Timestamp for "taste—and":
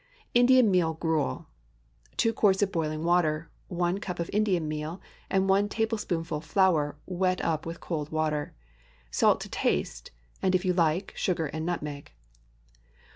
9.49-10.55